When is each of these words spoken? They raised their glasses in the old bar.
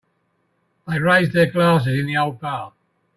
They 0.87 0.97
raised 0.97 1.33
their 1.33 1.45
glasses 1.51 1.99
in 1.99 2.07
the 2.07 2.17
old 2.17 2.39
bar. 2.39 2.73